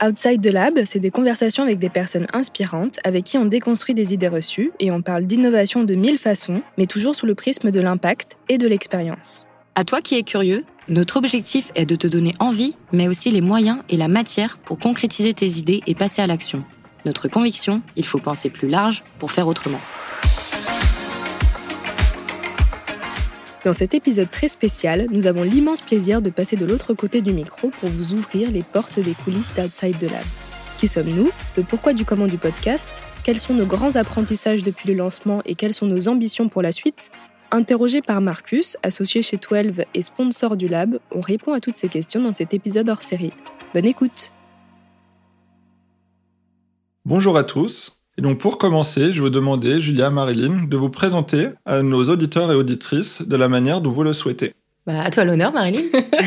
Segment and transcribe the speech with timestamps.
[0.00, 4.14] Outside the Lab, c'est des conversations avec des personnes inspirantes avec qui on déconstruit des
[4.14, 7.80] idées reçues et on parle d'innovation de mille façons, mais toujours sous le prisme de
[7.80, 9.44] l'impact et de l'expérience.
[9.74, 13.40] À toi qui es curieux, notre objectif est de te donner envie, mais aussi les
[13.40, 16.64] moyens et la matière pour concrétiser tes idées et passer à l'action.
[17.04, 19.80] Notre conviction, il faut penser plus large pour faire autrement.
[23.64, 27.32] Dans cet épisode très spécial, nous avons l'immense plaisir de passer de l'autre côté du
[27.32, 30.24] micro pour vous ouvrir les portes des coulisses d'Outside the Lab.
[30.78, 31.30] Qui sommes-nous?
[31.56, 33.02] Le pourquoi du comment du podcast?
[33.24, 36.70] Quels sont nos grands apprentissages depuis le lancement et quelles sont nos ambitions pour la
[36.70, 37.10] suite?
[37.50, 41.88] Interrogé par Marcus, associé chez 12 et sponsor du lab, on répond à toutes ces
[41.88, 43.32] questions dans cet épisode hors série.
[43.74, 44.30] Bonne écoute.
[47.04, 51.50] Bonjour à tous, et donc pour commencer, je vous demander, Julia, Marilyn, de vous présenter
[51.64, 54.54] à nos auditeurs et auditrices de la manière dont vous le souhaitez.
[54.88, 55.82] Bah, à toi l'honneur, Marilyn.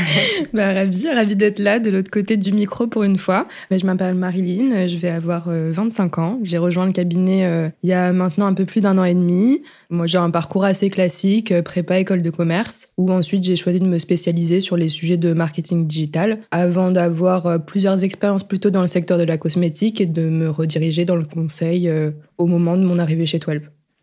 [0.53, 3.47] bah, ravi, ravi d'être là, de l'autre côté du micro pour une fois.
[3.71, 6.40] Mais je m'appelle Marilyn, je vais avoir 25 euh, ans.
[6.43, 9.15] J'ai rejoint le cabinet euh, il y a maintenant un peu plus d'un an et
[9.15, 9.63] demi.
[9.89, 13.79] Moi, j'ai un parcours assez classique, euh, prépa école de commerce, où ensuite j'ai choisi
[13.79, 18.82] de me spécialiser sur les sujets de marketing digital, avant d'avoir plusieurs expériences plutôt dans
[18.82, 21.91] le secteur de la cosmétique et de me rediriger dans le conseil
[22.37, 23.62] au moment de mon arrivée chez 12.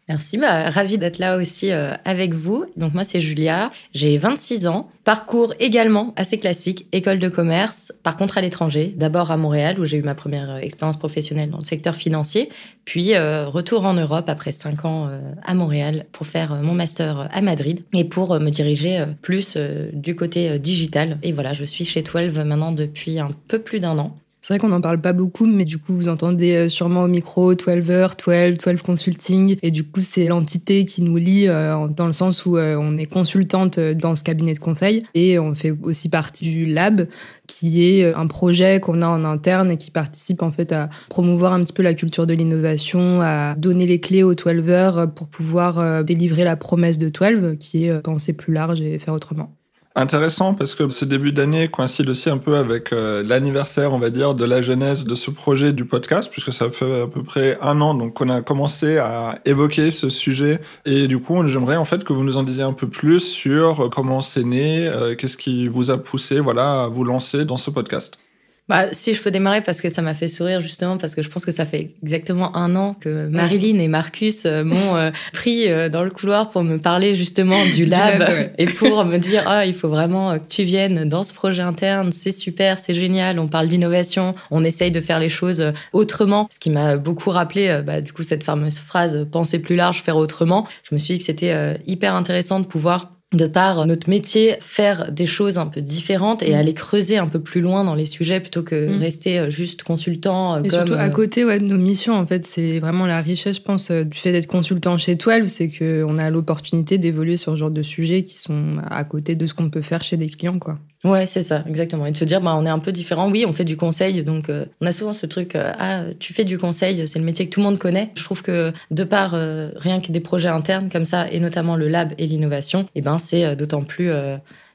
[0.09, 2.64] Merci, bah, ravie d'être là aussi euh, avec vous.
[2.78, 8.17] Donc moi c'est Julia, j'ai 26 ans, parcours également assez classique, école de commerce, par
[8.17, 11.59] contre à l'étranger, d'abord à Montréal où j'ai eu ma première euh, expérience professionnelle dans
[11.59, 12.48] le secteur financier,
[12.86, 15.11] puis euh, retour en Europe après 5 ans
[15.42, 19.59] à Montréal pour faire mon master à Madrid et pour me diriger plus
[19.92, 21.19] du côté digital.
[21.23, 24.17] Et voilà, je suis chez 12 maintenant depuis un peu plus d'un an.
[24.49, 27.07] C'est vrai qu'on n'en parle pas beaucoup, mais du coup, vous entendez euh, sûrement au
[27.07, 29.59] micro 12 heures, 12, 12 Consulting.
[29.61, 32.97] Et du coup, c'est l'entité qui nous lie euh, dans le sens où euh, on
[32.97, 37.09] est consultante dans ce cabinet de conseil et on fait aussi partie du lab,
[37.47, 41.53] qui est un projet qu'on a en interne et qui participe en fait à promouvoir
[41.53, 45.29] un petit peu la culture de l'innovation, à donner les clés aux 12 heures pour
[45.29, 49.58] pouvoir délivrer la promesse de 12, qui est penser plus large et faire autrement
[49.98, 54.11] intéressant parce que ce début d'année coïncide aussi un peu avec euh, l'anniversaire, on va
[54.11, 57.59] dire, de la genèse de ce projet du podcast, puisque ça fait à peu près
[57.61, 60.61] un an donc qu'on a commencé à évoquer ce sujet.
[60.87, 63.91] Et du coup, j'aimerais en fait que vous nous en disiez un peu plus sur
[63.91, 67.70] comment c'est né, euh, qu'est-ce qui vous a poussé, voilà, à vous lancer dans ce
[67.70, 68.19] podcast.
[68.68, 71.30] Bah, si je peux démarrer parce que ça m'a fait sourire justement parce que je
[71.30, 75.70] pense que ça fait exactement un an que Marilyn et Marcus euh, m'ont euh, pris
[75.70, 79.64] euh, dans le couloir pour me parler justement du lab, et pour me dire ah
[79.64, 83.48] il faut vraiment que tu viennes dans ce projet interne c'est super c'est génial on
[83.48, 86.46] parle d'innovation on essaye de faire les choses autrement.
[86.52, 90.18] Ce qui m'a beaucoup rappelé bah, du coup cette fameuse phrase penser plus large faire
[90.18, 94.56] autrement je me suis dit que c'était hyper intéressant de pouvoir de par notre métier,
[94.61, 96.55] faire des choses un peu différentes et mm.
[96.55, 99.00] aller creuser un peu plus loin dans les sujets plutôt que mm.
[99.00, 100.56] rester euh, juste consultant.
[100.56, 103.56] Euh, surtout à euh, côté ouais, de nos missions, en fait, c'est vraiment la richesse,
[103.56, 107.58] je pense, du fait d'être consultant chez 12, c'est qu'on a l'opportunité d'évoluer sur ce
[107.58, 110.58] genre de sujets qui sont à côté de ce qu'on peut faire chez des clients,
[110.58, 110.78] quoi.
[111.05, 112.07] Ouais, c'est ça, exactement.
[112.07, 113.31] Et de se dire, bah, on est un peu différent.
[113.31, 116.35] Oui, on fait du conseil, donc euh, on a souvent ce truc, euh, ah, tu
[116.35, 118.11] fais du conseil, c'est le métier que tout le monde connaît.
[118.17, 121.77] Je trouve que de par euh, rien que des projets internes comme ça, et notamment
[121.77, 124.11] le lab et l'innovation, et eh ben c'est d'autant plus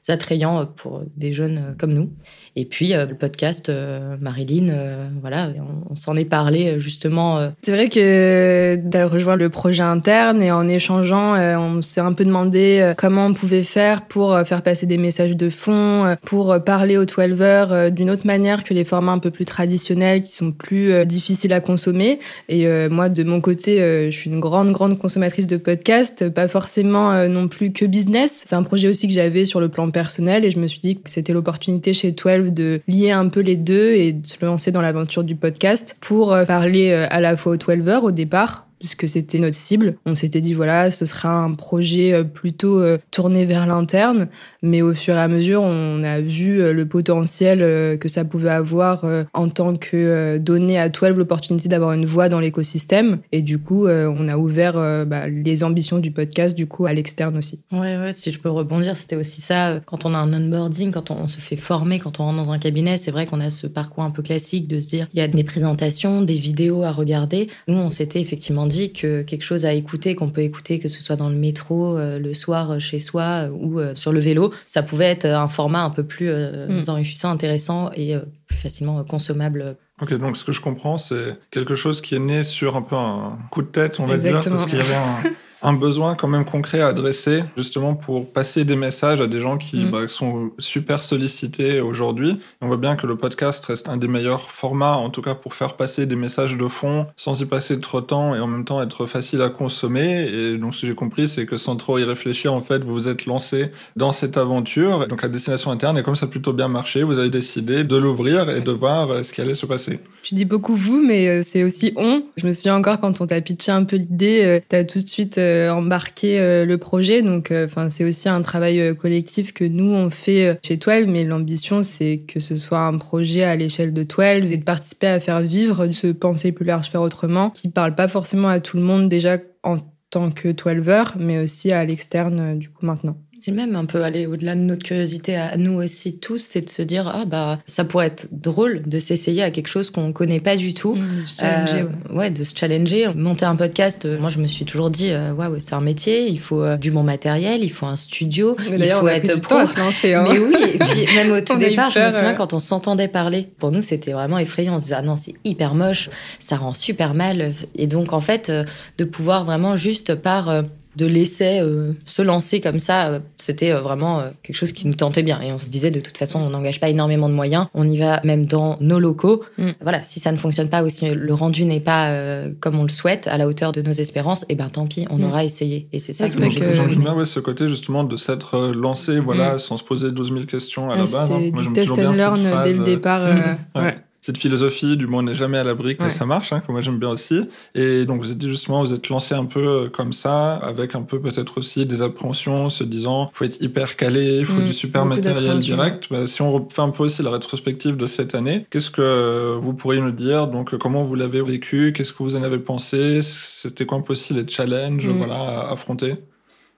[0.08, 2.10] attrayant pour des jeunes comme nous.
[2.56, 5.48] Et puis euh, le podcast euh, Marilyn, euh, voilà,
[5.90, 7.52] on, s'en est parlé justement.
[7.62, 12.24] C'est vrai que d'avoir rejoint le projet interne et en échangeant, on s'est un peu
[12.24, 17.04] demandé comment on pouvait faire pour faire passer des messages de fond, pour parler aux
[17.04, 21.06] 12 heures d'une autre manière que les formats un peu plus traditionnels qui sont plus
[21.06, 22.18] difficiles à consommer.
[22.48, 23.78] Et moi, de mon côté,
[24.10, 28.42] je suis une grande, grande consommatrice de podcasts, pas forcément non plus que business.
[28.44, 30.96] C'est un projet aussi que j'avais sur le plan personnel et je me suis dit
[30.96, 34.70] que c'était l'opportunité chez 12 de lier un peu les deux et de se lancer
[34.70, 38.10] dans l'aventure du podcast pour euh, parler euh, à la fois aux 12 heures au
[38.10, 39.96] départ puisque c'était notre cible.
[40.04, 44.28] On s'était dit, voilà, ce sera un projet euh, plutôt euh, tourné vers l'interne,
[44.60, 47.60] mais au fur et à mesure, on a vu euh, le potentiel
[47.98, 52.40] que ça pouvait avoir en tant que donner à 12 l'opportunité d'avoir une voix dans
[52.40, 53.20] l'écosystème.
[53.32, 54.74] Et du coup, on a ouvert
[55.06, 57.62] bah, les ambitions du podcast, du coup, à l'externe aussi.
[57.72, 59.80] Ouais, ouais, si je peux rebondir, c'était aussi ça.
[59.86, 62.58] Quand on a un onboarding, quand on, se fait former, quand on rentre dans un
[62.58, 65.22] cabinet, c'est vrai qu'on a ce parcours un peu classique de se dire, il y
[65.22, 67.48] a des présentations, des vidéos à regarder.
[67.68, 71.02] Nous, on s'était effectivement dit que quelque chose à écouter, qu'on peut écouter, que ce
[71.02, 74.52] soit dans le métro, euh, le soir euh, chez soi euh, ou sur le vélo,
[74.66, 76.84] ça pouvait être un format un peu plus mm.
[76.88, 78.16] enrichissant, intéressant et
[78.46, 79.76] plus facilement consommable.
[80.00, 82.96] Ok, donc ce que je comprends, c'est quelque chose qui est né sur un peu
[82.96, 85.22] un coup de tête, on va dire, parce qu'il y avait un
[85.64, 89.56] un besoin quand même concret à adresser, justement pour passer des messages à des gens
[89.56, 89.90] qui mm.
[89.90, 92.38] bah, sont super sollicités aujourd'hui.
[92.60, 95.54] On voit bien que le podcast reste un des meilleurs formats, en tout cas pour
[95.54, 98.66] faire passer des messages de fond sans y passer trop de temps et en même
[98.66, 100.28] temps être facile à consommer.
[100.28, 102.92] Et donc, ce que j'ai compris, c'est que sans trop y réfléchir, en fait, vous
[102.92, 106.52] vous êtes lancé dans cette aventure, donc à destination interne, et comme ça a plutôt
[106.52, 109.66] bien marché, vous avez décidé de l'ouvrir et de voir euh, ce qui allait se
[109.66, 110.00] passer.
[110.24, 112.22] Tu dis beaucoup vous, mais euh, c'est aussi on.
[112.38, 115.02] Je me souviens encore quand on t'a pitché un peu l'idée, euh, tu as tout
[115.02, 117.20] de suite embarqué le projet.
[117.20, 121.82] Donc, enfin, c'est aussi un travail collectif que nous on fait chez 12, mais l'ambition
[121.82, 125.40] c'est que ce soit un projet à l'échelle de 12 et de participer à faire
[125.40, 129.10] vivre ce penser plus large, faire autrement, qui parle pas forcément à tout le monde
[129.10, 129.76] déjà en
[130.08, 133.18] tant que 12 mais aussi à l'externe du coup maintenant.
[133.46, 136.70] Et même un peu aller au-delà de notre curiosité à nous aussi tous, c'est de
[136.70, 140.40] se dire ah bah ça pourrait être drôle de s'essayer à quelque chose qu'on connaît
[140.40, 140.94] pas du tout.
[140.94, 142.30] Mmh, euh, ouais.
[142.30, 143.08] de se challenger.
[143.14, 146.26] Monter un podcast, euh, moi je me suis toujours dit euh, waouh c'est un métier,
[146.26, 149.56] il faut euh, du bon matériel, il faut un studio, il faut être pro.
[149.56, 150.24] À se lancer, hein.
[150.26, 153.46] Mais oui, et puis même au tout départ, je me souviens quand on s'entendait parler,
[153.58, 154.76] pour nous c'était vraiment effrayant.
[154.76, 156.08] On se disait ah non c'est hyper moche,
[156.38, 157.52] ça rend super mal.
[157.74, 158.50] Et donc en fait
[158.96, 160.64] de pouvoir vraiment juste par
[160.96, 164.94] de laisser euh, se lancer comme ça, euh, c'était euh, vraiment quelque chose qui nous
[164.94, 165.40] tentait bien.
[165.40, 167.98] Et on se disait, de toute façon, on n'engage pas énormément de moyens, on y
[167.98, 169.42] va même dans nos locaux.
[169.58, 169.70] Mm.
[169.80, 172.12] Voilà, si ça ne fonctionne pas ou si le rendu n'est pas
[172.60, 175.06] comme on le souhaite, à la hauteur de nos espérances, et eh ben tant pis,
[175.10, 175.24] on mm.
[175.24, 175.88] aura essayé.
[175.92, 179.56] Et c'est ça, que j'ai J'aime bien ouais, ce côté justement de s'être lancé, voilà,
[179.56, 179.58] mm.
[179.58, 181.30] sans se poser 12 000 questions à la base.
[181.30, 181.50] Hein.
[181.52, 183.22] Moi, du test and learn dès le départ.
[183.74, 186.80] Ouais cette philosophie du monde n'est jamais à l'abri que ça marche, hein, que moi
[186.80, 187.42] j'aime bien aussi.
[187.74, 190.94] Et donc vous êtes dit justement, vous êtes lancé un peu euh, comme ça, avec
[190.94, 194.64] un peu peut-être aussi des appréhensions, se disant, faut être hyper calé, il faut mm,
[194.64, 196.06] du super matériel direct.
[196.10, 199.74] Bah, si on refait un peu aussi la rétrospective de cette année, qu'est-ce que vous
[199.74, 200.46] pourriez nous dire?
[200.46, 201.92] Donc comment vous l'avez vécu?
[201.94, 203.20] Qu'est-ce que vous en avez pensé?
[203.22, 205.18] C'était quoi un peu aussi les challenges, mm.
[205.18, 206.14] voilà, à affronter?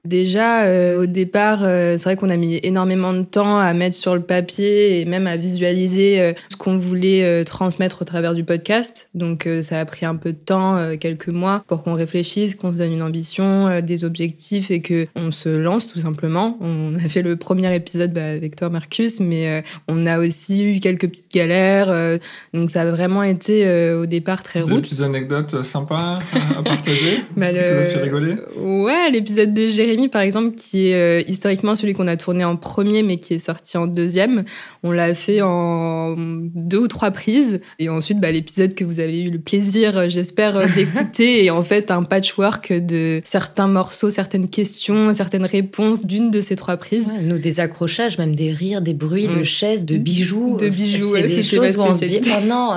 [0.06, 3.96] Déjà, euh, au départ, euh, c'est vrai qu'on a mis énormément de temps à mettre
[3.96, 8.44] sur le papier et même à visualiser euh, ce qu'on voulait transmettre au travers du
[8.44, 9.08] podcast.
[9.14, 12.78] Donc, ça a pris un peu de temps, quelques mois, pour qu'on réfléchisse, qu'on se
[12.78, 16.56] donne une ambition, des objectifs et que on se lance tout simplement.
[16.60, 20.80] On a fait le premier épisode bah, avec toi, Marcus, mais on a aussi eu
[20.80, 22.18] quelques petites galères.
[22.54, 24.74] donc, ça a vraiment été au départ très route.
[24.74, 26.18] Des petites anecdotes sympas
[26.56, 30.88] à, partager bah, Ça vous a fait rigoler Ouais, l'épisode de Jérémy par exemple, qui
[30.88, 34.44] est euh, historiquement celui qu'on a tourné en premier, mais qui est sorti en deuxième.
[34.82, 37.60] On l'a fait en deux ou trois prises.
[37.78, 41.50] Et ensuite, bah, l'épisode que vous avez eu le plaisir, euh, j'espère, euh, d'écouter est
[41.50, 46.76] en fait un patchwork de certains morceaux, certaines questions, certaines réponses d'une de ces trois
[46.76, 47.12] prises.
[47.22, 49.44] nous, des accrochages, même des rires, des bruits de mm.
[49.44, 50.56] chaises, de bijoux.
[50.58, 52.74] De bijoux, c'est des choses où on se dit, oh non,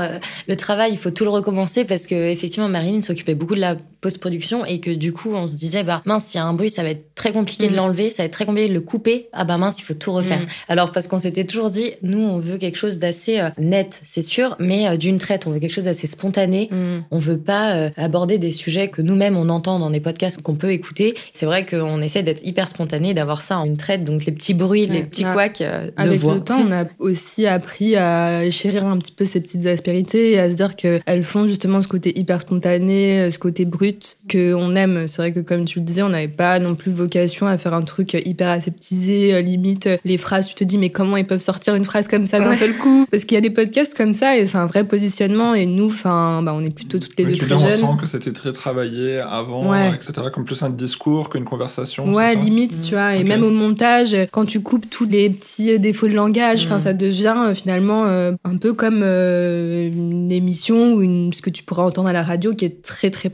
[0.48, 3.76] le travail, il faut tout le recommencer parce que effectivement, Marilyn s'occupait beaucoup de la
[4.02, 6.70] post-production et que du coup, on se disait, bah mince, s'il y a un bruit,
[6.70, 7.76] ça va être très compliqué de mm.
[7.76, 9.28] l'enlever, ça va être très compliqué de le couper.
[9.34, 10.40] Ah bah mince, il faut tout refaire.
[10.40, 10.48] Mm.
[10.70, 14.22] Alors parce qu'on s'était toujours dit, nous on veut quelque chose d'assez euh, net, c'est
[14.22, 16.70] sûr, mais euh, d'une traite, on veut quelque chose d'assez spontané.
[16.72, 17.04] Mm.
[17.12, 20.56] On veut pas euh, aborder des sujets que nous-mêmes on entend dans des podcasts qu'on
[20.56, 21.16] peut écouter.
[21.34, 24.54] C'est vrai qu'on essaie d'être hyper spontané, d'avoir ça en une traite, donc les petits
[24.54, 28.98] bruits, les petits couacs de Avec le temps, on a aussi appris à chérir un
[28.98, 32.42] petit peu ces petites aspérités et à se dire qu'elles font justement ce côté hyper
[32.42, 35.08] spontané, ce côté brut que on aime.
[35.08, 37.74] C'est vrai que comme tu le disais, on n'avait pas non plus vocation à faire
[37.74, 41.26] un truc hyper aseptisé, euh, limite euh, les phrases, tu te dis mais comment ils
[41.26, 43.06] peuvent sortir une phrase comme ça d'un seul coup?
[43.12, 45.88] Parce qu'il y a des podcasts comme ça et c'est un vrai positionnement et nous,
[45.88, 47.84] enfin, bah, on est plutôt toutes les deux très jeunes.
[47.84, 50.14] On sent que c'était très travaillé avant, etc.
[50.34, 52.14] Comme plus un discours qu'une conversation.
[52.14, 53.16] Ouais, limite, tu vois.
[53.16, 56.78] Et même au montage, quand tu coupes tous les petits euh, défauts de langage, enfin,
[56.78, 56.82] mm.
[56.82, 62.10] ça devient finalement un peu comme une émission ou une, ce que tu pourras entendre
[62.10, 63.30] à la radio qui est très très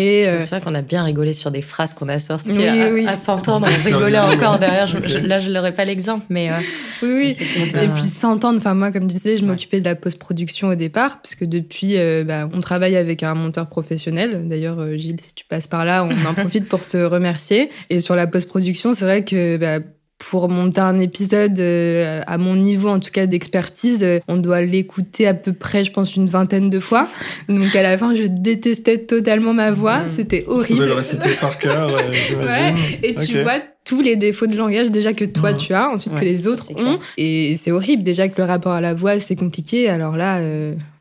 [0.00, 0.38] préparée.
[0.38, 3.06] C'est vrai qu'on a bien rigolé sur des phrases qu'on a sorties oui, à, oui.
[3.06, 3.68] à s'entendre.
[3.70, 4.86] On rigolait encore derrière.
[5.22, 6.50] là, je n'aurais pas l'exemple, mais.
[6.50, 6.54] Euh,
[7.02, 7.46] oui, oui.
[7.82, 8.58] Et puis s'entendre.
[8.58, 12.24] Enfin, moi, comme je disais, je m'occupais de la post-production au départ, puisque depuis, euh,
[12.24, 14.48] bah, on travaille avec un monteur professionnel.
[14.48, 17.70] D'ailleurs, euh, Gilles, si tu passes par là, on en profite pour te remercier.
[17.88, 19.56] Et sur la post-production, c'est vrai que.
[19.56, 19.84] Bah,
[20.20, 24.60] pour monter un épisode euh, à mon niveau en tout cas d'expertise, euh, on doit
[24.60, 27.08] l'écouter à peu près, je pense, une vingtaine de fois.
[27.48, 30.10] Donc à la fin, je détestais totalement ma voix, mmh.
[30.10, 30.82] c'était horrible.
[30.82, 32.74] Tu le réciter par cœur, euh, ouais.
[33.02, 35.56] Et tu vois tous les défauts de langage déjà que toi mmh.
[35.56, 36.98] tu as, ensuite que les autres ont.
[37.16, 39.88] Et c'est horrible déjà que le rapport à la voix c'est compliqué.
[39.88, 40.38] Alors là,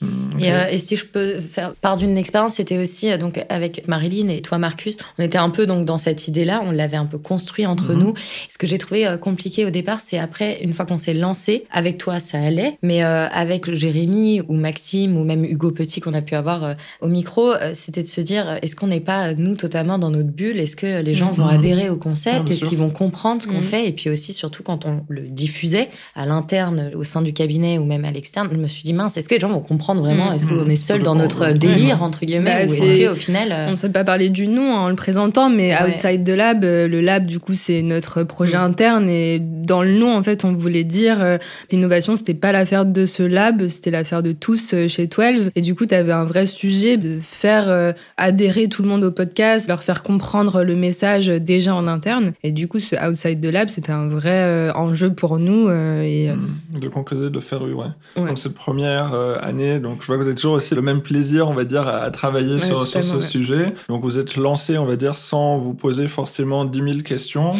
[0.02, 0.30] mmh.
[0.48, 4.42] Euh, et, si je peux faire part d'une expérience, c'était aussi donc avec Marilyn et
[4.42, 7.66] toi Marcus, on était un peu donc dans cette idée-là, on l'avait un peu construit
[7.66, 8.00] entre mhm.
[8.00, 8.14] nous.
[8.50, 11.98] Ce que j'ai trouvé compliqué au départ, c'est après une fois qu'on s'est lancé, avec
[11.98, 16.36] toi ça allait, mais avec Jérémy ou Maxime ou même Hugo Petit qu'on a pu
[16.36, 20.30] avoir au micro, c'était de se dire est-ce qu'on n'est pas nous totalement dans notre
[20.30, 20.60] bulle?
[20.60, 21.56] Est-ce que les gens vont mhm.
[21.56, 22.50] adhérer au concept?
[22.50, 23.62] Est-ce qu'ils vont comprendre ce qu'on mhm.
[23.62, 23.88] fait?
[23.88, 27.86] Et puis aussi surtout quand on le diffusait à l'interne au sein du cabinet ou
[27.86, 30.34] même à l'externe, je me suis dit mince, est-ce que les gens vont comprendre vraiment
[30.34, 33.68] Est-ce qu'on est seul dans notre délire entre guillemets bah, ou est-ce qu'au final euh,
[33.68, 36.88] on ne sait pas parler du nom en le présentant, mais outside the lab, euh,
[36.88, 38.62] le lab du coup c'est notre projet mm.
[38.62, 41.38] interne et dans le nom en fait on voulait dire euh,
[41.72, 45.76] l'innovation c'était pas l'affaire de ce lab, c'était l'affaire de tous chez 12 et du
[45.76, 49.84] coup tu avais un vrai sujet de faire adhérer tout le monde au podcast, leur
[49.84, 52.34] faire comprendre le message déjà en interne.
[52.44, 56.80] Et du coup ce outside the lab c'était un vrai enjeu pour nous et mm.
[56.80, 57.88] de conclure de faire ouais.
[58.16, 61.48] Donc cette première année donc je vois que vous avez toujours aussi le même plaisir
[61.48, 63.74] on va dire à, travailler sur, sur ce sujet.
[63.88, 67.56] Donc vous êtes lancé, on va dire, sans vous poser forcément 10 000 questions.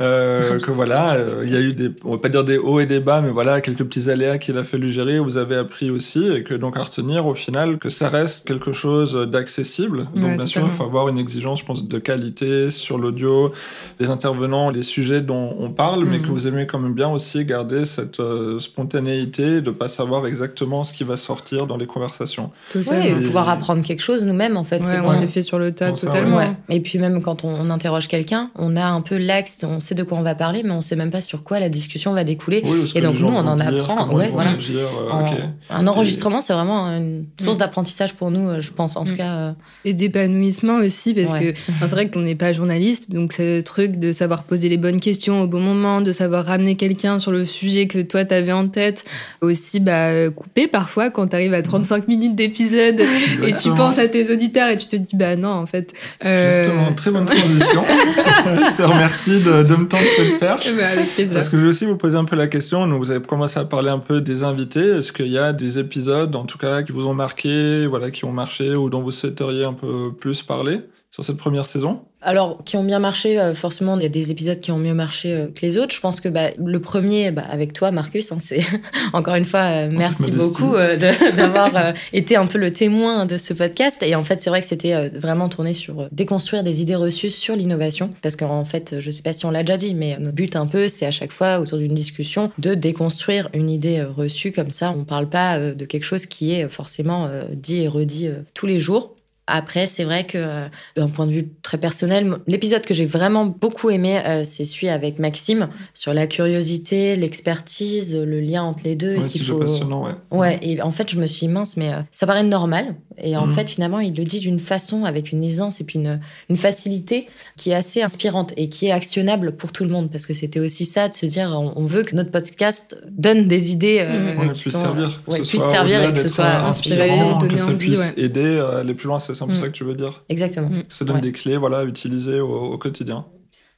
[0.00, 2.80] Euh, que voilà, euh, il y a eu des, on va pas dire des hauts
[2.80, 5.90] et des bas, mais voilà, quelques petits aléas qu'il a fallu gérer, vous avez appris
[5.90, 10.08] aussi, et que donc à retenir au final que ça reste quelque chose d'accessible.
[10.16, 13.52] Donc bien sûr, il faut avoir une exigence, je pense, de qualité sur l'audio,
[14.00, 16.30] les intervenants, les sujets dont on parle, mais que mm.
[16.30, 20.94] vous aimez quand même bien aussi garder cette euh, spontanéité, de pas savoir exactement ce
[20.94, 22.50] qui va sortir dans les conversations.
[22.74, 24.82] Oui, et pouvoir apprendre quelque chose nous-mêmes en fait.
[25.04, 26.40] on s'est fait sur le tas totalement.
[26.70, 30.02] Et puis même quand on, interroge quelqu'un, on a un peu l'axe, on sait de
[30.02, 32.62] quoi on va parler, mais on sait même pas sur quoi la discussion va découler.
[32.94, 34.06] et donc nous, on en apprend.
[34.06, 34.52] voilà.
[34.52, 37.60] Euh, un enregistrement, c'est vraiment une source mm.
[37.60, 39.16] d'apprentissage pour nous, euh, je pense, en tout mm.
[39.16, 39.32] cas.
[39.32, 39.52] Euh.
[39.84, 44.12] Et d'épanouissement aussi, parce que c'est vrai qu'on n'est pas journaliste, donc le truc de
[44.12, 47.86] savoir poser les bonnes questions au bon moment, de savoir ramener quelqu'un sur le sujet
[47.86, 49.04] que toi t'avais en tête,
[49.40, 53.00] aussi bah, couper parfois quand tu arrives à 35 minutes d'épisode
[53.46, 55.92] et tu penses à tes auditeurs et tu te dis bah non en fait.
[56.22, 57.84] Justement, très bonne transition.
[58.46, 60.66] je te remercie de de me tendre cette perche.
[60.68, 61.34] Eh ben, avec plaisir.
[61.34, 62.86] Parce que je vais aussi vous poser un peu la question.
[62.86, 64.80] Donc, vous avez commencé à parler un peu des invités.
[64.80, 68.24] Est-ce qu'il y a des épisodes, en tout cas, qui vous ont marqué, voilà, qui
[68.24, 72.04] ont marché ou dont vous souhaiteriez un peu plus parler sur cette première saison?
[72.24, 74.94] Alors, qui ont bien marché, euh, forcément, il y a des épisodes qui ont mieux
[74.94, 75.94] marché euh, que les autres.
[75.94, 78.60] Je pense que bah, le premier, bah, avec toi, Marcus, hein, c'est
[79.12, 80.72] encore une fois, euh, merci beaucoup
[81.36, 84.02] d'avoir été un peu le témoin de ce podcast.
[84.02, 87.56] Et en fait, c'est vrai que c'était vraiment tourné sur déconstruire des idées reçues sur
[87.56, 88.10] l'innovation.
[88.22, 90.66] Parce qu'en fait, je sais pas si on l'a déjà dit, mais notre but un
[90.66, 94.52] peu, c'est à chaque fois, autour d'une discussion, de déconstruire une idée reçue.
[94.52, 98.66] Comme ça, on parle pas de quelque chose qui est forcément dit et redit tous
[98.66, 99.16] les jours.
[99.48, 103.44] Après, c'est vrai que euh, d'un point de vue très personnel, l'épisode que j'ai vraiment
[103.44, 108.94] beaucoup aimé, euh, c'est celui avec Maxime sur la curiosité, l'expertise, le lien entre les
[108.94, 109.16] deux.
[109.16, 109.58] Ouais, c'est faut...
[109.58, 110.12] passionnant, ouais.
[110.30, 112.94] Ouais, et en fait, je me suis mince, mais euh, ça paraît normal.
[113.18, 113.52] Et en mm.
[113.52, 117.26] fait, finalement, il le dit d'une façon, avec une aisance et puis une, une facilité
[117.56, 120.08] qui est assez inspirante et qui est actionnable pour tout le monde.
[120.10, 123.72] Parce que c'était aussi ça, de se dire, on, veut que notre podcast donne des
[123.72, 124.06] idées
[124.54, 128.78] qui puisse servir, puisse servir et que ce soit inspirant, que ça puisse aider à
[128.78, 130.24] aller plus loin c'est un peu ça que tu veux dire?
[130.28, 130.70] Exactement.
[130.88, 133.26] Ça donne des clés voilà, à utiliser au quotidien.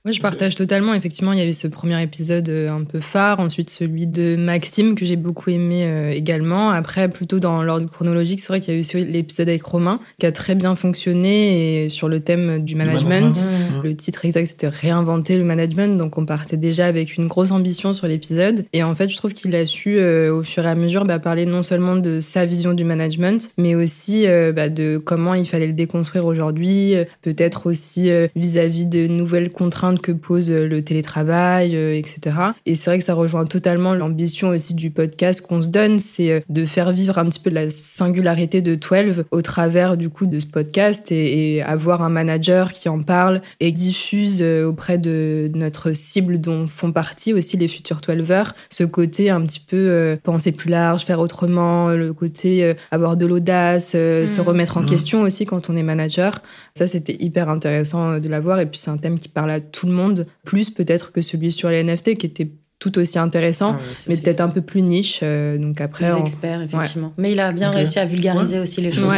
[0.06, 0.92] Oui, je partage totalement.
[0.92, 4.96] Effectivement, il y avait ce premier épisode euh, un peu phare, ensuite celui de Maxime
[4.96, 6.68] que j'ai beaucoup aimé euh, également.
[6.68, 10.00] Après, plutôt dans l'ordre chronologique, c'est vrai qu'il y a eu aussi l'épisode avec Romain
[10.18, 13.42] qui a très bien fonctionné et sur le thème du management.
[13.42, 13.82] Mmh.
[13.82, 17.94] Le titre exact c'était réinventer le management, donc on partait déjà avec une grosse ambition
[17.94, 18.66] sur l'épisode.
[18.74, 21.18] Et en fait, je trouve qu'il a su euh, au fur et à mesure bah,
[21.18, 25.66] parler non seulement de sa vision du management, mais aussi bah, de comment il fallait
[25.66, 31.76] le déconstruire aujourd'hui, peut-être aussi vis-à-vis -vis de nouvelles contraintes que pose euh, le télétravail,
[31.76, 32.36] euh, etc.
[32.66, 36.30] Et c'est vrai que ça rejoint totalement l'ambition aussi du podcast qu'on se donne, c'est
[36.30, 40.26] euh, de faire vivre un petit peu la singularité de 12 au travers du coup
[40.26, 45.92] de ce podcast et, avoir un manager qui en parle et diffuse auprès de notre
[45.92, 48.24] cible dont font partie aussi les futurs 12
[48.70, 53.90] ce côté un petit peu penser plus large, faire autrement, le côté avoir de l'audace,
[53.90, 54.42] se mmh.
[54.42, 54.86] remettre en mmh.
[54.86, 56.42] question aussi quand on est manager.
[56.74, 59.83] Ça, c'était hyper intéressant de l'avoir et puis c'est un thème qui parle à tout
[59.84, 63.82] le monde, plus peut-être que celui sur les NFT qui était tout aussi intéressant, ah
[64.08, 65.20] mais peut-être un peu plus niche.
[65.22, 67.14] Euh, donc après, plus expert effectivement.
[67.16, 69.10] Mais il a bien réussi à vulgariser aussi les choses.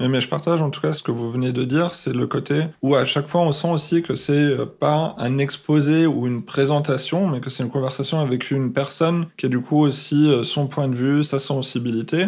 [0.00, 2.26] Mais, mais, je partage en tout cas ce que vous venez de dire, c'est le
[2.26, 6.26] côté où à chaque fois on sent aussi que c'est euh, pas un exposé ou
[6.26, 10.28] une présentation, mais que c'est une conversation avec une personne qui a du coup aussi
[10.28, 12.26] euh, son point de vue, sa sensibilité.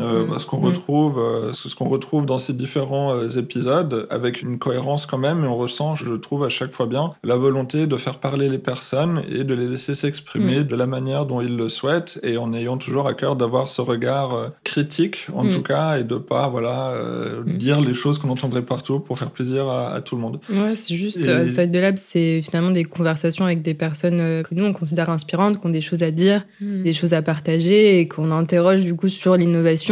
[0.00, 0.38] Euh, mm.
[0.38, 0.64] ce qu'on mm.
[0.64, 5.44] retrouve, euh, ce qu'on retrouve dans ces différents euh, épisodes, avec une cohérence quand même,
[5.44, 8.58] et on ressent, je trouve à chaque fois bien, la volonté de faire parler les
[8.58, 10.64] personnes et de les laisser s'exprimer mm.
[10.64, 13.80] de la manière dont ils le souhaitent, et en ayant toujours à cœur d'avoir ce
[13.82, 15.50] regard critique, en mm.
[15.50, 17.56] tout cas, et de pas voilà euh, mm.
[17.56, 20.40] dire les choses qu'on entendrait partout pour faire plaisir à, tout le monde.
[20.50, 21.18] Ouais, c'est juste.
[21.18, 21.48] Et...
[21.48, 25.60] Side de Lab, c'est finalement des conversations avec des personnes que nous on considère inspirantes,
[25.60, 29.08] qui ont des choses à dire, des choses à partager, et qu'on interroge du coup
[29.08, 29.83] sur l'innovation,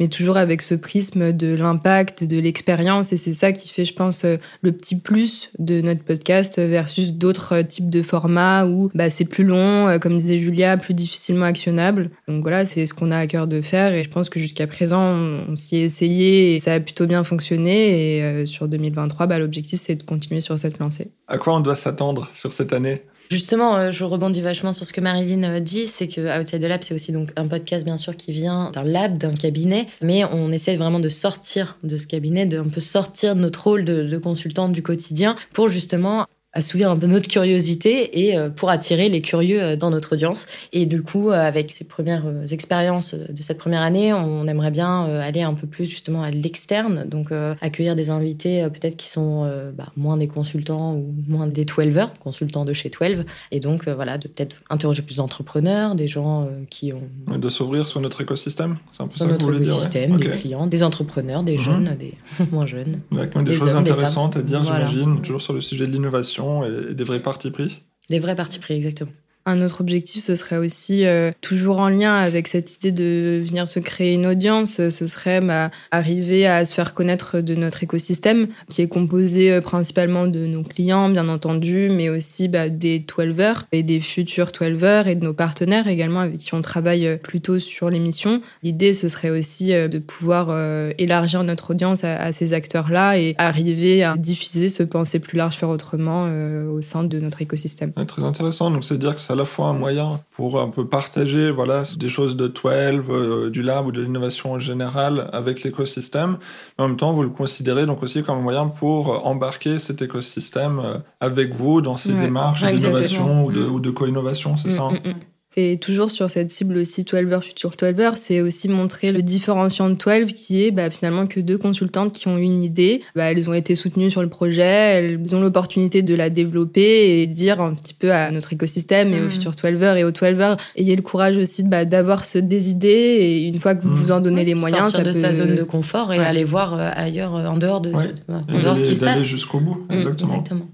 [0.00, 3.94] mais toujours avec ce prisme de l'impact, de l'expérience, et c'est ça qui fait, je
[3.94, 9.24] pense, le petit plus de notre podcast versus d'autres types de formats où bah, c'est
[9.24, 12.10] plus long, comme disait Julia, plus difficilement actionnable.
[12.26, 14.66] Donc voilà, c'est ce qu'on a à cœur de faire et je pense que jusqu'à
[14.66, 18.16] présent, on, s'y est essayé et ça a plutôt bien fonctionné.
[18.16, 21.10] Et euh, sur 2023, bah, l'objectif, c'est de continuer sur cette lancée.
[21.26, 23.02] À quoi on doit s'attendre sur cette année?
[23.30, 26.66] Justement, euh, je rebondis vachement sur ce que Marilyn euh, dit, c'est que Outside the
[26.66, 30.24] Lab, c'est aussi donc un podcast bien sûr qui vient d'un lab, d'un cabinet, mais
[30.24, 33.84] on essaie vraiment de sortir de ce cabinet, de un peu sortir de notre rôle
[33.84, 36.26] de, de consultante du quotidien pour justement
[36.58, 40.46] assouvir un peu notre curiosité et euh, pour attirer les curieux euh, dans notre audience.
[40.72, 45.04] Et du coup, euh, avec ces premières expériences de cette première année, on aimerait bien
[45.20, 49.92] aller un peu plus justement à l'externe, donc accueillir des invités peut-être qui sont bah,
[49.96, 53.24] moins des consultants ou moins des 12 consultants de chez 12.
[53.52, 57.38] Et donc, voilà, de peut-être interroger plus d'entrepreneurs, des gens qui ont...
[57.38, 60.28] de s'ouvrir sur notre écosystème, c'est un peu ça que vous voulez dire écosystème, des
[60.28, 61.58] clients, des entrepreneurs, des mhm.
[61.58, 62.14] jeunes, des
[62.50, 63.00] moins jeunes.
[63.12, 67.04] D'accord, des, choses intéressantes à dire, j'imagine, toujours sur le sujet de l'innovation et des
[67.04, 67.82] vrais partis pris?
[68.08, 69.12] Des vrais partis pris, exactement.
[69.48, 73.66] Un autre objectif, ce serait aussi, euh, toujours en lien avec cette idée de venir
[73.66, 78.48] se créer une audience, ce serait bah, arriver à se faire connaître de notre écosystème,
[78.68, 83.64] qui est composé euh, principalement de nos clients, bien entendu, mais aussi bah, des 12
[83.72, 87.58] et des futurs 12 et de nos partenaires également avec qui on travaille euh, plutôt
[87.58, 88.42] sur l'émission.
[88.62, 90.54] L'idée, ce serait aussi de pouvoir
[90.98, 95.70] élargir notre audience à, ces acteurs-là et arriver à diffuser ce penser plus large, faire
[95.70, 96.28] autrement
[96.70, 97.92] au sein de notre écosystème.
[98.06, 98.70] très intéressant.
[98.70, 102.10] Donc, c'est dire que ça la fois un moyen pour un peu partager voilà, des
[102.10, 102.64] choses de 12,
[103.08, 106.38] euh, du lab ou de l'innovation en général avec l'écosystème.
[106.78, 110.02] Mais en même temps, vous le considérez donc aussi comme un moyen pour embarquer cet
[110.02, 113.72] écosystème euh, avec vous dans ces démarches d'innovation ou de, mm.
[113.72, 114.88] ou de co-innovation, c'est mm, ça?
[114.90, 115.14] mm,
[115.56, 119.94] et toujours sur cette cible aussi 12 futur 12 c'est aussi montrer le différenciant de
[119.94, 123.48] 12 qui est bah, finalement que deux consultantes qui ont eu une idée, bah, elles
[123.48, 127.74] ont été soutenues sur le projet, elles ont l'opportunité de la développer et dire un
[127.74, 129.30] petit peu à notre écosystème et aux mm.
[129.30, 133.58] futur 12 et aux 12 ayez le courage aussi bah, d'avoir des idées et une
[133.58, 136.18] fois que vous vous en donnez les moyens, sortir de sa zone de confort et
[136.18, 139.24] aller voir euh, ailleurs euh, en dehors de, en dehors ce qui se passe.
[139.24, 140.68] jusqu'au bout, mm, exactement.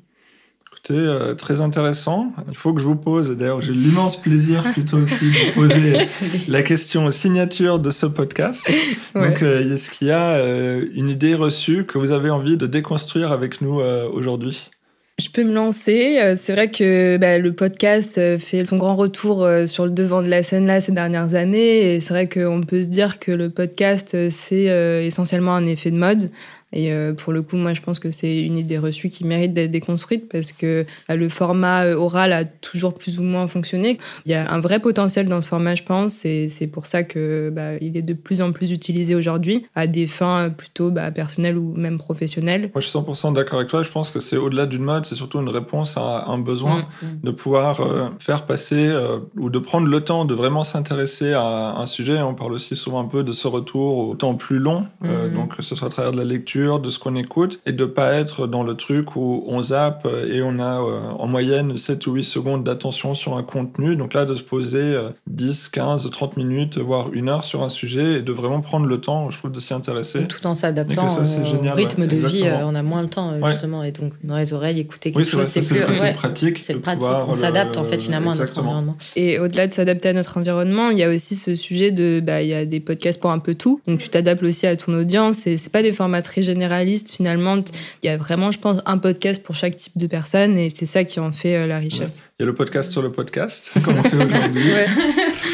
[0.90, 2.32] Euh, très intéressant.
[2.50, 6.06] Il faut que je vous pose, d'ailleurs j'ai l'immense plaisir plutôt aussi de vous poser
[6.48, 8.70] la question signature de ce podcast.
[9.14, 12.66] Donc euh, est-ce qu'il y a euh, une idée reçue que vous avez envie de
[12.66, 13.80] déconstruire avec nous
[14.12, 14.70] aujourd'hui?
[15.18, 16.34] Je peux me lancer.
[16.36, 20.42] C'est vrai que bah, le podcast fait son grand retour sur le devant de la
[20.42, 21.94] scène là ces dernières années.
[21.94, 24.64] Et c'est vrai qu'on peut se dire que le podcast, c'est
[25.06, 26.30] essentiellement un effet de mode.
[26.74, 29.54] Et euh, pour le coup, moi, je pense que c'est une idée reçue qui mérite
[29.54, 33.98] d'être déconstruite parce que bah, le format euh, oral a toujours plus ou moins fonctionné.
[34.26, 37.04] Il y a un vrai potentiel dans ce format, je pense, et c'est pour ça
[37.04, 41.10] que bah, il est de plus en plus utilisé aujourd'hui à des fins plutôt bah,
[41.12, 42.70] personnelles ou même professionnelles.
[42.74, 43.84] Moi, je suis 100% d'accord avec toi.
[43.84, 47.06] Je pense que c'est au-delà d'une mode, c'est surtout une réponse à un besoin mm,
[47.06, 47.20] mm.
[47.22, 48.92] de pouvoir euh, faire passer
[49.36, 52.20] ou de prendre le temps de vraiment s'intéresser à un sujet.
[52.20, 55.56] On parle aussi souvent un peu de ce retour au temps plus long, mm, donc
[55.56, 58.12] que ce soit à travers de la lecture de ce qu'on écoute et de pas
[58.12, 62.12] être dans le truc où on zappe et on a euh, en moyenne 7 ou
[62.12, 63.96] 8 secondes d'attention sur un contenu.
[63.96, 64.96] Donc là, de se poser
[65.26, 69.00] 10, 15, 30 minutes, voire une heure sur un sujet et de vraiment prendre le
[69.00, 70.24] temps, je trouve, de s'y intéresser.
[70.24, 73.82] Tout en s'adaptant au rythme de vie, euh, on a moins le temps euh, justement.
[73.82, 75.80] Et donc, dans les oreilles, écouter quelque chose, c'est plus
[76.14, 76.60] pratique.
[76.62, 77.06] C'est le pratique.
[77.28, 78.96] On s'adapte en fait finalement à notre environnement.
[79.16, 82.42] Et au-delà de s'adapter à notre environnement, il y a aussi ce sujet de, bah,
[82.42, 83.80] il y a des podcasts pour un peu tout.
[83.86, 87.12] Donc tu t'adaptes aussi à ton audience et c'est pas des formats très généraliste.
[87.12, 87.56] Finalement,
[88.02, 90.86] il y a vraiment, je pense, un podcast pour chaque type de personne et c'est
[90.86, 92.22] ça qui en fait euh, la richesse.
[92.40, 94.72] Il y a le podcast sur le podcast, comme on fait aujourd'hui.
[94.72, 94.86] ouais.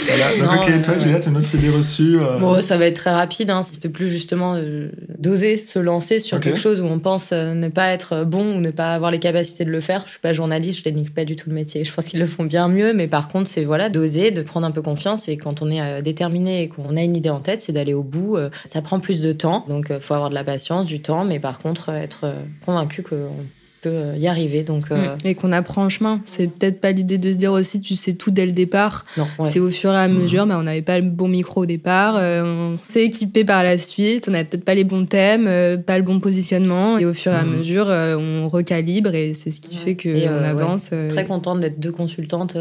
[0.07, 0.39] Voilà.
[0.39, 3.51] Donc, ok, toi, Juliette, une autre idée reçue euh, Bon, ça va être très rapide.
[3.51, 3.63] Hein.
[3.63, 4.89] C'était plus justement euh,
[5.19, 8.71] d'oser se lancer sur quelque chose où on pense ne pas être bon ou ne
[8.71, 10.05] pas avoir les capacités de le faire.
[10.07, 11.85] Je suis pas journaliste, je dénigre pas du tout le métier.
[11.85, 14.67] Je pense qu'ils le font bien mieux, mais par contre, c'est voilà, d'oser, de prendre
[14.67, 15.29] un peu confiance.
[15.29, 18.03] Et quand on est déterminé et qu'on a une idée en tête, c'est d'aller au
[18.03, 18.39] bout.
[18.65, 21.41] ça prend plus de temps, donc il faut avoir de la patience, du temps, mais
[21.41, 23.29] par contre, être convaincu qu'on
[23.81, 24.63] peux y arriver.
[24.63, 25.19] Donc, mm.
[25.25, 26.21] Et qu'on apprend en chemin.
[26.25, 29.05] C'est peut-être pas l'idée de se dire aussi tu sais tout dès le départ.
[29.45, 30.13] C'est au fur et à mm.
[30.13, 30.47] mesure.
[30.47, 32.17] mais on n'avait pas le bon micro au départ.
[32.17, 34.27] on s'est équipé par la suite.
[34.29, 35.49] On n'avait peut-être pas les bons thèmes,
[35.83, 36.99] pas le bon positionnement.
[36.99, 40.91] Et au fur et à mesure, on recalibre et c'est ce qui fait qu'on avance.
[41.09, 42.57] Très contente d'être deux consultantes,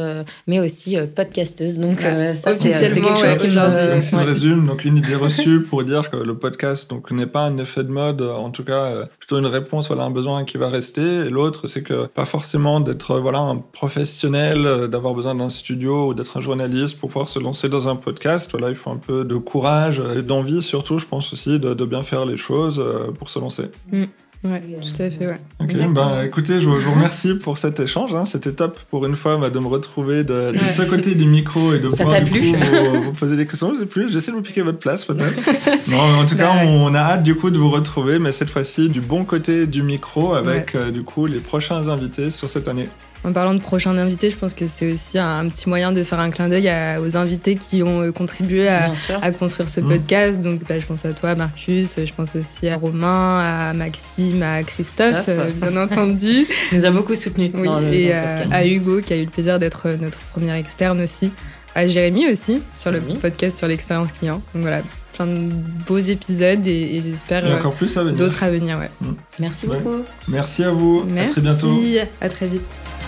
[0.47, 1.77] mais aussi podcasteuses.
[1.77, 4.01] Donc, ça, c'est quelque chose qui me.
[4.01, 7.41] Si on résume, donc une idée reçue pour dire que le podcast donc n'est pas
[7.41, 10.57] un effet de mode, en tout cas euh, plutôt une réponse voilà un besoin qui
[10.57, 11.01] va rester.
[11.09, 16.09] Et l'autre c'est que pas forcément d'être voilà un professionnel, euh, d'avoir besoin d'un studio
[16.09, 18.51] ou d'être un journaliste pour pouvoir se lancer dans un podcast.
[18.51, 22.03] Voilà, il faut un peu de courage et d'envie surtout, je pense aussi de, bien
[22.03, 23.63] faire les choses euh, pour se lancer.
[23.91, 24.03] Mm.
[24.41, 25.39] Ouais, tout à fait, ouais.
[25.59, 28.13] Ok, bah, écoutez, je vous, remercie pour cet échange.
[28.13, 28.25] Hein.
[28.25, 31.79] C'était top pour une fois bah, de me retrouver de, ce côté du micro et
[31.79, 32.35] de pouvoir coup,
[33.03, 33.73] vous, poser des questions.
[33.73, 35.41] Je sais plus, j'essaie de vous piquer votre place peut-être.
[35.89, 38.87] non, en tout cas, on a hâte du coup de vous retrouver, mais cette fois-ci
[38.87, 42.87] du bon côté du micro avec euh, du coup les prochains invités sur cette année.
[43.25, 46.19] En parlant de prochains invités, je pense que c'est aussi un, petit moyen de faire
[46.19, 48.91] un clin d'œil aux invités qui ont euh, contribué à,
[49.31, 49.89] construire ce mmh.
[49.89, 50.41] podcast.
[50.41, 51.99] Donc, bah, je pense à toi, Marcus.
[52.03, 56.47] Je pense aussi à Romain, à Maxime, à Christophe, euh, bien entendu.
[56.71, 57.51] Il nous a beaucoup soutenus.
[57.55, 61.31] Oui, et à, Hugo, qui a eu le plaisir d'être notre première externe aussi.
[61.75, 64.41] À Jérémy aussi, sur le podcast sur l'expérience client.
[64.55, 64.81] Donc voilà,
[65.13, 65.51] plein de
[65.87, 68.79] beaux épisodes et, j'espère d'autres à venir.
[68.79, 68.89] Ouais.
[69.01, 69.11] Mmh.
[69.39, 70.03] Merci beaucoup.
[70.27, 71.05] Merci à vous.
[71.09, 71.29] Merci.
[71.29, 71.81] À très bientôt.
[72.21, 72.98] À très vite.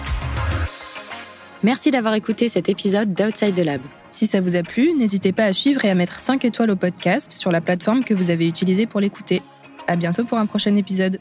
[1.63, 3.81] Merci d'avoir écouté cet épisode d'Outside the Lab.
[4.09, 6.75] Si ça vous a plu, n'hésitez pas à suivre et à mettre 5 étoiles au
[6.75, 9.43] podcast sur la plateforme que vous avez utilisée pour l'écouter.
[9.87, 11.19] À bientôt pour un prochain épisode.